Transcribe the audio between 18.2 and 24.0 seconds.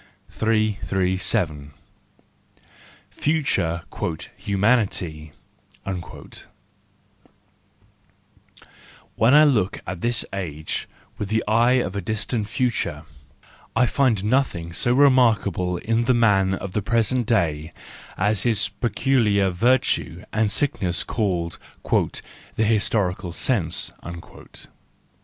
his peculiar virtue and sickness called" the historical sense."